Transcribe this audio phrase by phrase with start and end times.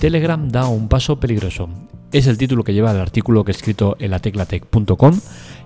[0.00, 1.68] Telegram da un paso peligroso.
[2.12, 5.20] Es el título que lleva el artículo que he escrito en la teclatec.com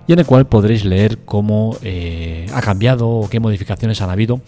[0.07, 4.41] y en el cual podréis leer cómo eh, ha cambiado o qué modificaciones han habido.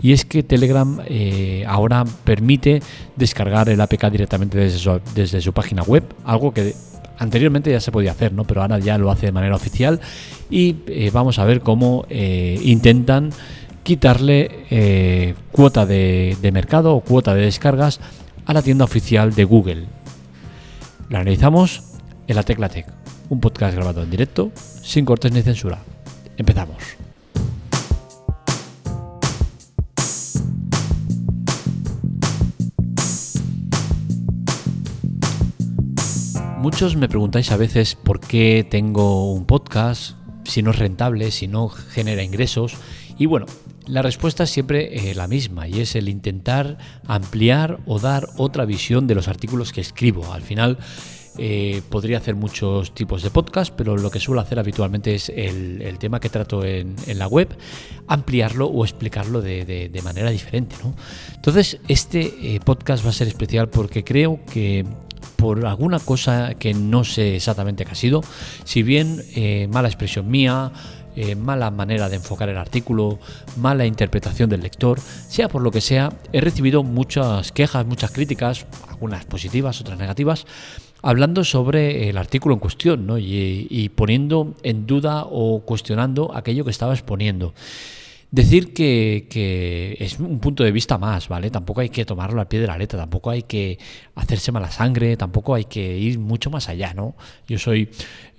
[0.00, 2.82] Y es que Telegram eh, ahora permite
[3.16, 6.74] descargar el APK directamente desde su, desde su página web, algo que
[7.18, 8.44] anteriormente ya se podía hacer, ¿no?
[8.44, 10.00] pero ahora ya lo hace de manera oficial
[10.50, 13.30] y eh, vamos a ver cómo intentan
[13.82, 18.00] quitarle cuota de, de mercado o cuota de descargas
[18.46, 19.86] a la tienda oficial de Google.
[21.08, 21.82] La analizamos
[22.26, 22.86] en la Tecla Tech,
[23.28, 25.78] un podcast grabado en directo, sin cortes ni censura.
[26.36, 26.76] Empezamos.
[36.62, 41.48] Muchos me preguntáis a veces por qué tengo un podcast, si no es rentable, si
[41.48, 42.76] no genera ingresos.
[43.18, 43.46] Y bueno,
[43.86, 48.64] la respuesta es siempre eh, la misma y es el intentar ampliar o dar otra
[48.64, 50.32] visión de los artículos que escribo.
[50.32, 50.78] Al final
[51.38, 55.96] eh, podría hacer muchos tipos de podcast, pero lo que suelo hacer habitualmente es el,
[55.98, 57.48] tema que trato en, la web,
[58.06, 60.76] ampliarlo o explicarlo de, manera diferente.
[61.34, 64.86] Entonces, este eh, podcast va a ser especial porque creo que
[65.36, 68.22] por alguna cosa que no sé exactamente qué ha sido,
[68.64, 69.24] si bien
[69.70, 70.72] mala expresión mía,
[71.16, 73.18] eh, mala manera de enfocar el artículo,
[73.56, 78.66] mala interpretación del lector, sea por lo que sea, he recibido muchas quejas, muchas críticas,
[78.88, 80.46] algunas positivas, otras negativas,
[81.02, 86.94] hablando sobre el artículo en cuestión y poniendo en duda o cuestionando aquello que estaba
[86.94, 87.54] exponiendo.
[88.32, 91.50] Decir que, es un punto de vista más, ¿vale?
[91.50, 93.78] Tampoco hay que tomarlo al pie de la letra, tampoco hay que
[94.14, 97.14] hacerse mala sangre, tampoco hay que ir mucho más allá, ¿no?
[97.46, 97.90] Yo soy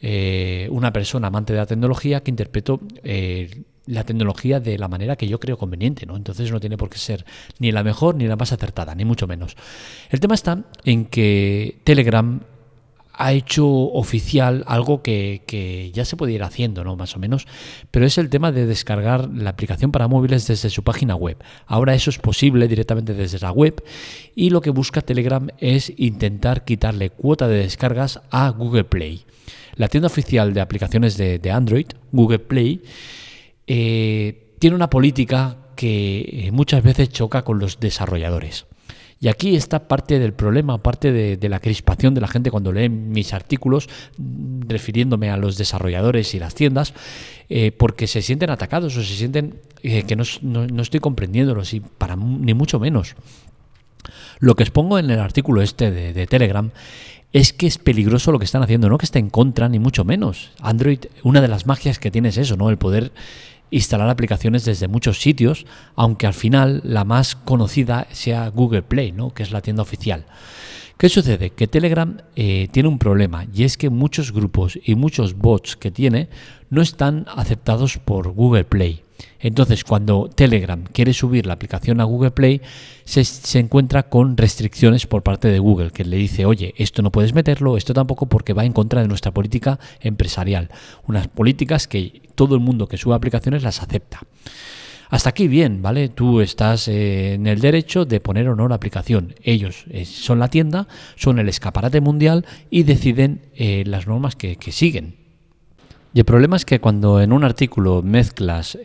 [0.02, 5.16] eh, una persona amante de la tecnología que interpreto eh, la tecnología de la manera
[5.16, 6.18] que yo creo conveniente, ¿no?
[6.18, 7.24] Entonces no tiene por qué ser
[7.60, 9.56] ni la mejor ni la más acertada, ni mucho menos.
[10.10, 12.42] El tema está en que Telegram
[13.14, 16.96] ha hecho oficial algo que, ya se puede ir haciendo, ¿no?
[16.96, 17.48] Más o menos,
[17.92, 21.38] pero es el tema de descargar la aplicación para móviles desde su página web.
[21.68, 23.84] Ahora eso es posible directamente desde la web
[24.36, 29.26] y lo que busca Telegram es intentar quitarle cuota de descargas a Google Play.
[29.76, 32.82] La tienda oficial de aplicaciones de, Android, Google Play,
[33.68, 38.66] eh, tiene una política que eh, muchas veces choca con los desarrolladores.
[39.24, 42.90] Y aquí está parte del problema, parte de, la crispación de la gente cuando lee
[42.90, 46.94] mis artículos, mm, refiriéndome a los desarrolladores y las tiendas,
[47.48, 50.24] eh, porque se sienten atacados o se sienten eh, que no,
[50.82, 53.16] estoy comprendiéndolos, y para ni mucho menos.
[54.40, 56.72] Lo que expongo en el artículo este de, de Telegram
[57.32, 60.04] es que es peligroso lo que están haciendo, no que esté en contra, ni mucho
[60.04, 60.52] menos.
[60.60, 62.70] Android, una de las magias que tiene es eso, ¿no?
[62.70, 63.14] El poder
[63.74, 69.34] instalar aplicaciones desde muchos sitios, aunque al final la más conocida sea Google Play, ¿no?
[69.34, 70.26] que es la tienda oficial.
[70.98, 71.50] ¿Qué sucede?
[71.50, 75.92] Que Telegram eh, tiene un problema y es que muchos grupos y muchos bots que
[75.92, 76.30] tiene
[76.70, 79.02] no están aceptados por Google Play.
[79.40, 82.62] Entonces, cuando Telegram quiere subir la aplicación a Google Play,
[83.04, 87.34] se, encuentra con restricciones por parte de Google, que le dice, oye, esto no puedes
[87.34, 90.70] meterlo, esto tampoco, porque va en contra de nuestra política empresarial.
[91.08, 94.22] Unas políticas que todo el mundo que sube aplicaciones las acepta.
[95.14, 96.10] Hasta aquí bien, ¿vale?
[96.10, 99.36] Tú estás eh, en el derecho de poner o no la aplicación.
[99.44, 104.58] Ellos eh, son la tienda, son el escaparate mundial y deciden eh, las normas que
[104.72, 105.18] siguen.
[106.16, 108.76] Y el problema es que cuando en un artículo mezclas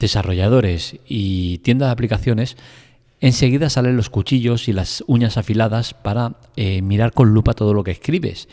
[0.00, 2.56] desarrolladores y tienda de aplicaciones,
[3.20, 6.34] enseguida salen los cuchillos y las uñas afiladas para
[6.82, 8.48] mirar con lupa todo lo que escribes.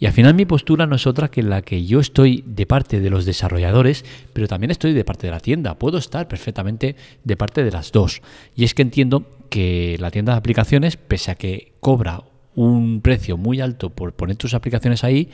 [0.00, 3.00] Y al final mi postura no es otra que la que yo estoy de parte
[3.00, 5.78] de los desarrolladores, pero también estoy de parte de la tienda.
[5.78, 6.94] Puedo estar perfectamente
[7.24, 8.22] de parte de las dos.
[8.54, 12.22] Y es que entiendo que la tienda de aplicaciones, pese a que cobra
[12.54, 15.30] un precio muy alto por poner tus aplicaciones ahí,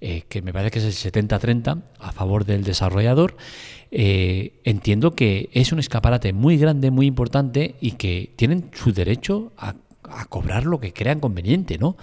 [0.00, 3.36] eh, que me parece que es el 70-30 a favor del desarrollador,
[3.90, 9.52] eh, entiendo que es un escaparate muy grande, muy importante y que tienen su derecho
[9.56, 9.76] a,
[10.28, 11.96] cobrar lo que crean conveniente, ¿no?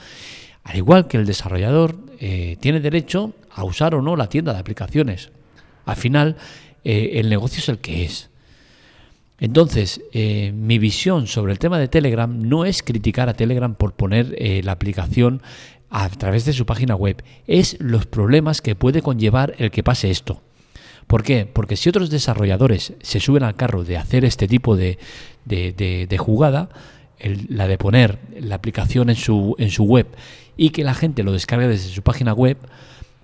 [0.63, 4.59] Al igual que el desarrollador eh, tiene derecho a usar o no la tienda de
[4.59, 5.31] aplicaciones.
[5.85, 6.37] Al final,
[6.83, 8.29] el negocio es el que es.
[9.39, 14.35] Entonces, mi visión sobre el tema de Telegram no es criticar a Telegram por poner
[14.63, 15.41] la aplicación
[15.91, 17.21] a través de su página web.
[17.45, 20.41] Es los problemas que puede conllevar el que pase esto.
[21.05, 21.45] ¿Por qué?
[21.45, 24.97] Porque si otros desarrolladores se suben al carro de hacer este tipo de,
[26.17, 26.69] jugada,
[27.49, 30.07] la de poner la aplicación en su web
[30.61, 32.55] y que la gente lo descargue desde su página web,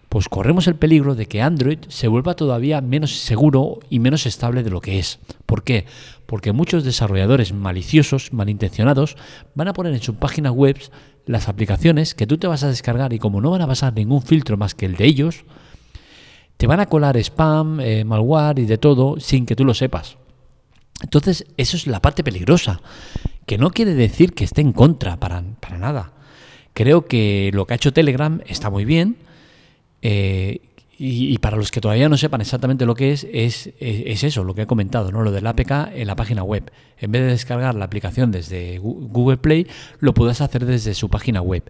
[0.10, 4.63] pues corremos el peligro de que Android se vuelva todavía menos seguro y menos estable
[4.63, 5.19] de lo que es.
[5.45, 5.86] ¿Por qué?
[6.25, 9.18] Porque muchos desarrolladores maliciosos, malintencionados,
[9.54, 10.80] van a poner en su página web
[11.28, 14.24] las aplicaciones que tú te vas a descargar y como no van a pasar ningún
[14.24, 15.45] filtro más que el de ellos,
[16.57, 20.18] te van a colar spam, eh, malware y de todo sin que tú lo sepas.
[21.04, 22.81] Entonces, eso es la parte peligrosa,
[23.45, 26.17] que no quiere decir que esté en contra para, para nada.
[26.77, 29.18] Creo que lo que ha hecho Telegram está muy bien,
[30.03, 30.62] eh,
[31.00, 34.53] y, para los que todavía no sepan exactamente lo que es, es, es, eso, lo
[34.53, 35.24] que he comentado, ¿no?
[35.24, 36.71] lo del APK en la página web.
[37.00, 39.65] En vez de descargar la aplicación desde Google Play,
[40.00, 41.63] lo puedes hacer desde su página web.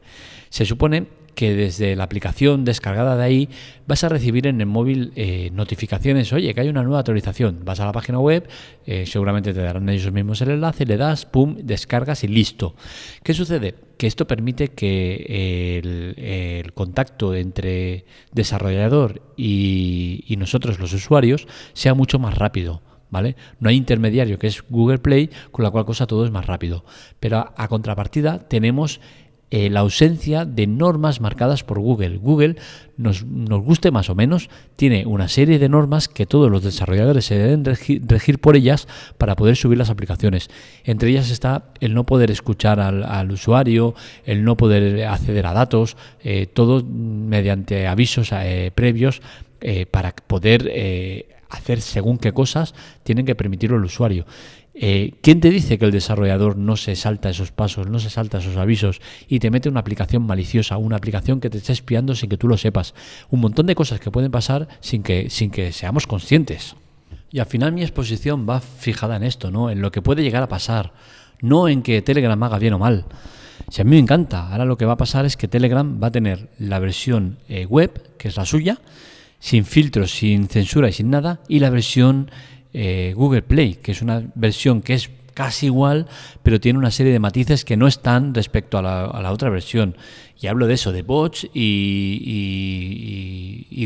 [0.50, 1.07] Se supone
[1.38, 3.50] que desde la aplicación descargada de ahí
[3.86, 7.60] vas a recibir en el móvil eh, notificaciones, oye, que hay una nueva actualización.
[7.63, 8.50] Vas a la página web,
[8.88, 12.75] eh, seguramente te darán ellos mismos el enlace, le das, pum, descargas y listo.
[13.22, 13.75] ¿Qué sucede?
[13.98, 22.18] Que esto permite que el, contacto entre desarrollador y, y nosotros los usuarios sea mucho
[22.18, 22.81] más rápido.
[23.10, 23.38] ¿Vale?
[23.60, 26.84] No hay intermediario que es Google Play, con la cual cosa todo es más rápido.
[27.22, 29.00] Pero a contrapartida tenemos
[29.50, 32.18] eh, la ausencia de normas marcadas por Google.
[32.18, 32.58] Google,
[32.98, 37.24] nos, nos, guste más o menos, tiene una serie de normas que todos los desarrolladores
[37.24, 40.50] se deben regir, por ellas para poder subir las aplicaciones.
[40.84, 43.96] Entre ellas está el no poder escuchar al, usuario,
[44.26, 49.22] el no poder acceder a datos, eh, todo mediante avisos eh, previos
[49.92, 54.26] para poder hacer según qué cosas tienen que permitirlo el usuario.
[54.79, 58.38] Eh, ¿Quién te dice que el desarrollador no se salta esos pasos, no se salta
[58.38, 62.29] esos avisos y te mete una aplicación maliciosa, una aplicación que te esté espiando sin
[62.29, 62.94] que tú lo sepas?
[63.31, 66.75] Un montón de cosas que pueden pasar sin que, sin que seamos conscientes.
[67.31, 69.71] Y al final mi exposición va fijada en esto, ¿no?
[69.71, 70.94] En lo que puede llegar a pasar,
[71.41, 73.06] no en que Telegram haga bien o mal.
[73.69, 76.07] Si a mí me encanta, ahora lo que va a pasar es que Telegram va
[76.07, 78.79] a tener la versión eh, web, que es la suya,
[79.39, 82.29] sin filtros, sin censura y sin nada, y la versión
[82.79, 86.06] eh, Google Play, que es una versión que es casi igual,
[86.44, 89.97] pero tiene una serie de matices que no están respecto a la, otra versión.
[90.39, 92.68] Y hablo de eso, de bots y,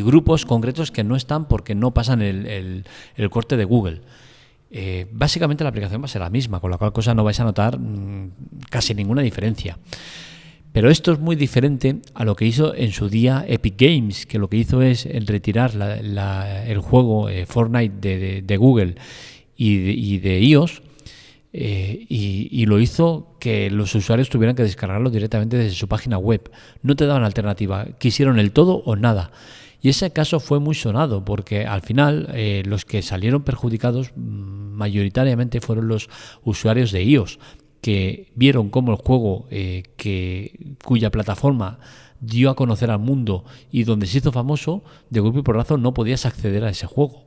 [0.03, 2.83] grupos concretos que no están porque no pasan el,
[3.29, 4.01] corte de Google.
[4.71, 7.39] Eh, básicamente la aplicación va a ser la misma, con la cual cosa no vais
[7.39, 8.31] a notar mm,
[8.69, 9.77] casi ninguna diferencia.
[10.71, 14.39] Pero esto es muy diferente a lo que hizo en su día Epic Games, que
[14.39, 15.73] lo que hizo es retirar
[16.65, 18.95] el juego eh, Fortnite de, Google
[19.57, 20.81] y de, iOS,
[21.53, 26.49] eh, y, lo hizo que los usuarios tuvieran que descargarlo directamente desde su página web.
[26.81, 29.31] No te daban alternativa, quisieron el todo o nada.
[29.81, 34.21] Y ese caso fue muy sonado porque al final eh, los que salieron perjudicados mm,
[34.75, 36.09] mayoritariamente fueron los
[36.43, 37.39] usuarios de iOS,
[37.81, 41.79] que vieron cómo el juego eh, que, cuya plataforma
[42.19, 45.93] dio a conocer al mundo y donde se hizo famoso, de golpe y porrazo no
[45.93, 47.25] podías acceder a ese juego.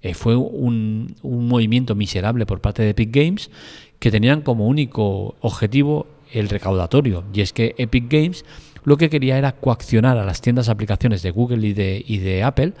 [0.00, 3.50] Eh, fue un, un, movimiento miserable por parte de Epic Games
[3.98, 7.22] que tenían como único objetivo el recaudatorio.
[7.32, 8.44] Y es que Epic Games
[8.84, 12.42] lo que quería era coaccionar a las tiendas aplicaciones de Google y de, y de
[12.42, 12.72] Apple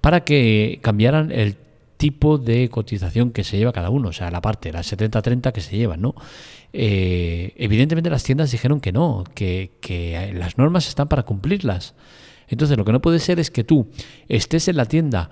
[0.00, 1.56] para que cambiaran el
[2.02, 5.60] tipo de cotización que se lleva cada uno, o sea, la parte, las 70-30 que
[5.60, 6.16] se llevan, ¿no?
[6.72, 9.70] Eh, evidentemente las tiendas dijeron que no, que,
[10.34, 11.94] las normas están para cumplirlas.
[12.48, 13.86] Entonces lo que no puede ser es que tú
[14.28, 15.30] estés en la tienda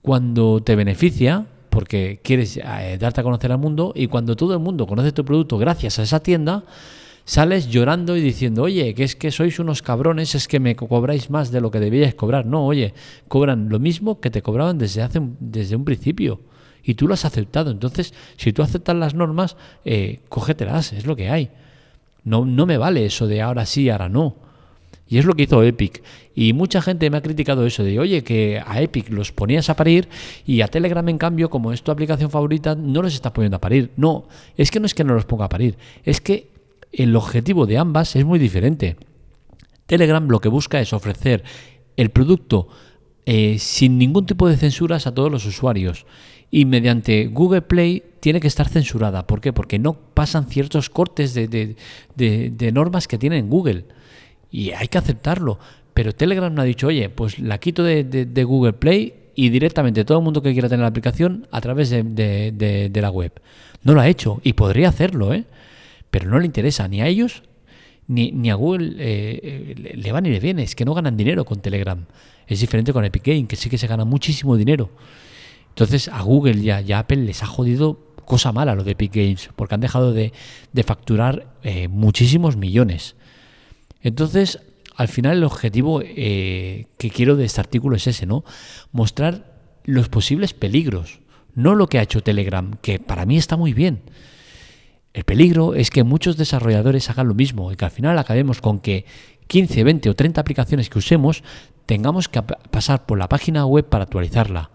[0.00, 4.60] cuando te beneficia, porque quieres eh, darte a conocer al mundo, y cuando todo el
[4.60, 6.64] mundo conoce tu producto gracias a esa tienda,
[7.28, 11.28] sales llorando y diciendo, oye, que es que sois unos cabrones, es que me cobráis
[11.28, 12.46] más de lo que debíais cobrar.
[12.46, 12.94] No, oye,
[13.28, 16.40] cobran lo mismo que te cobraban desde, hace, desde un principio.
[16.82, 17.70] Y tú lo has aceptado.
[17.70, 21.50] Entonces, si tú aceptas las normas, eh, cógetelas, es lo que hay.
[22.24, 24.36] No, no me vale eso de ahora sí, ahora no.
[25.06, 26.02] Y es lo que hizo Epic.
[26.34, 29.76] Y mucha gente me ha criticado eso de, oye, que a Epic los ponías a
[29.76, 30.08] parir
[30.46, 33.60] y a Telegram, en cambio, como es tu aplicación favorita, no los estás poniendo a
[33.60, 33.90] parir.
[33.98, 36.56] No, es que no es que no los ponga a parir, es que
[36.92, 38.96] el objetivo de ambas es muy diferente.
[39.86, 41.42] Telegram lo que busca es ofrecer
[41.96, 42.68] el producto
[43.30, 46.06] eh, sin ningún tipo de censuras a todos los usuarios.
[46.50, 49.26] Y mediante Google Play tiene que estar censurada.
[49.26, 49.52] ¿Por qué?
[49.52, 51.76] Porque no pasan ciertos cortes de,
[52.72, 53.84] normas que tiene en Google.
[54.50, 55.58] Y hay que aceptarlo.
[55.92, 60.18] Pero Telegram no ha dicho, oye, pues la quito de, Google Play y directamente todo
[60.18, 63.32] el mundo que quiera tener la aplicación a través de, la web.
[63.82, 65.44] No lo ha hecho y podría hacerlo, ¿eh?
[66.10, 67.42] Pero no le interesa ni a ellos
[68.08, 71.16] ni, ni a Google eh, eh, le va ni le viene, es que no ganan
[71.16, 72.06] dinero con Telegram.
[72.46, 74.90] Es diferente con Epic Games, que sí que se gana muchísimo dinero.
[75.68, 79.50] Entonces a Google y a, Apple les ha jodido cosa mala lo de Epic Games,
[79.54, 80.32] porque han dejado de,
[80.84, 83.14] facturar eh, muchísimos millones.
[84.00, 84.60] Entonces,
[84.96, 88.44] al final el objetivo que quiero de este artículo es ese, ¿no?
[88.92, 91.20] Mostrar los posibles peligros,
[91.54, 94.02] no lo que ha hecho Telegram, que para mí está muy bien.
[95.18, 98.78] El peligro es que muchos desarrolladores hagan lo mismo y que al final acabemos con
[98.78, 99.04] que
[99.48, 101.42] 15, 20 o 30 aplicaciones que usemos
[101.86, 104.70] tengamos que pasar por la página web para actualizarla.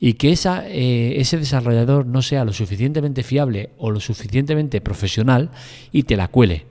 [0.00, 5.50] Y que eh, ese desarrollador no sea lo suficientemente fiable o lo suficientemente profesional
[5.92, 6.66] y te la cuele.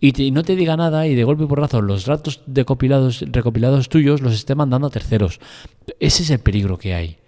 [0.00, 4.34] Y, no te diga nada y de golpe por razón los datos recopilados tuyos los
[4.34, 5.38] esté mandando a terceros.
[6.00, 7.18] Ese es el peligro que hay.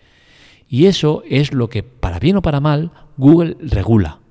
[0.69, 4.22] Y eso es lo que, para bien o para mal, Google regula.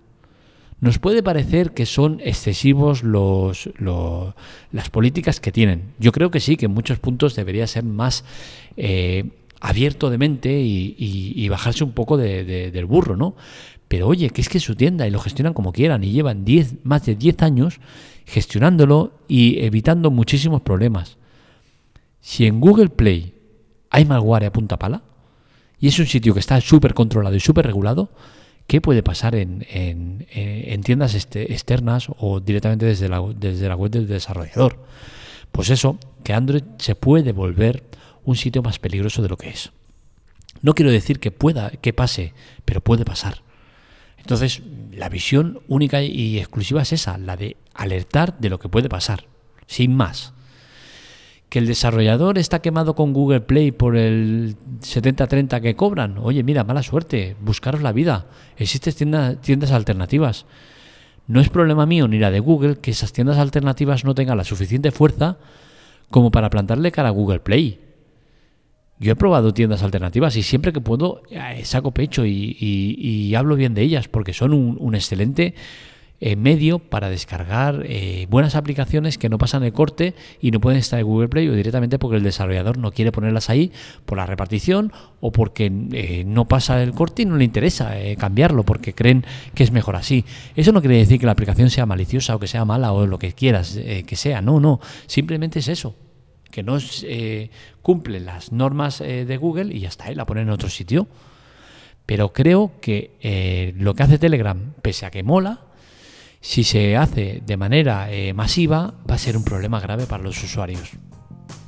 [0.82, 5.94] Nos puede parecer que son excesivos los, las políticas que tienen.
[6.00, 8.26] Yo creo que sí, que en muchos puntos debería ser más
[8.78, 13.36] eh, abierto de mente y, bajarse un poco del burro, ¿no?
[13.88, 16.84] Pero oye, que es que su tienda y lo gestionan como quieran y llevan 10,
[16.84, 17.80] más de 10 años
[18.26, 21.18] gestionándolo y evitando muchísimos problemas.
[22.22, 23.36] Si en Google Play
[23.92, 25.04] hay malware a punta pala
[25.80, 28.10] y es un sitio que está súper controlado y súper regulado,
[28.72, 30.26] ¿Qué puede pasar en,
[30.86, 34.80] tiendas este, externas o directamente desde la, desde la web del desarrollador?
[35.52, 37.84] Pues eso, que Android se puede volver
[38.24, 39.74] un sitio más peligroso de lo que es.
[40.62, 43.42] No quiero decir que pueda, que pase, pero puede pasar.
[44.18, 44.62] Entonces,
[44.94, 49.26] la visión única y exclusiva es esa, la de alertar de lo que puede pasar,
[49.68, 50.32] sin más
[51.52, 56.18] que el desarrollador está quemado con Google Play por el 70-30 que cobran.
[56.20, 58.28] Oye, mira, mala suerte, buscaros la vida.
[58.56, 60.46] Existen tiendas, alternativas.
[61.28, 64.46] No es problema mío ni la de Google que esas tiendas alternativas no tengan la
[64.46, 65.40] suficiente fuerza
[66.10, 67.82] como para plantarle cara a Google Play.
[68.98, 73.74] Yo he probado tiendas alternativas y siempre que puedo eh, saco pecho y, hablo bien
[73.74, 75.54] de ellas porque son un excelente
[76.24, 80.78] eh, medio para descargar eh, buenas aplicaciones que no pasan el corte y no pueden
[80.78, 83.72] estar en Google Play o directamente porque el desarrollador no quiere ponerlas ahí
[84.06, 88.62] por la repartición o porque eh, no pasa el corte y no le interesa cambiarlo
[88.62, 89.26] porque creen
[89.56, 90.24] que es mejor así.
[90.56, 93.18] Eso no quiere decir que la aplicación sea maliciosa o que sea mala o lo
[93.18, 94.44] que quieras que sea.
[94.44, 94.80] No, no.
[95.08, 95.96] Simplemente es eso
[96.52, 96.78] que no
[97.82, 101.08] cumple las normas de Google y ya está, la ponen en otro sitio.
[102.06, 105.71] Pero creo que lo que hace Telegram, pese a que mola,
[106.42, 110.44] si se hace de manera eh, masiva, va a ser un problema grave para los
[110.44, 110.90] usuarios.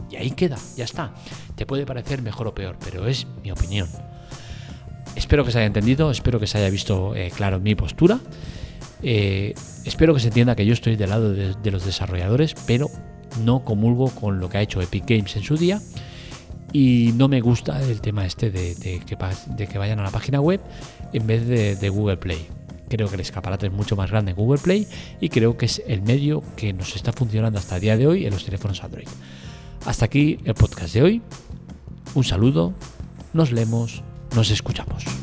[0.10, 1.13] Y ahí queda, ya está.
[1.56, 3.88] Te puede parecer mejor o peor, pero es mi opinión.
[5.15, 8.20] Espero que se haya entendido, espero que se haya visto eh, claro mi postura.
[9.03, 9.53] Eh,
[9.86, 12.89] espero que se entienda que yo estoy del lado de, los desarrolladores, pero
[13.44, 15.82] no comulgo con lo que ha hecho Epic Games en su día.
[16.72, 20.60] Y no me gusta el tema este de, que, vayan a la página web
[21.12, 22.48] en vez de Google Play.
[22.93, 24.88] Creo que el escaparate es mucho más grande en Google Play
[25.19, 28.27] y creo que es el medio que nos está funcionando hasta el día de hoy
[28.27, 29.07] en los teléfonos Android.
[29.88, 31.21] Hasta aquí el podcast de hoy.
[32.13, 32.75] Un saludo,
[33.33, 34.03] nos leemos,
[34.35, 35.23] nos escuchamos.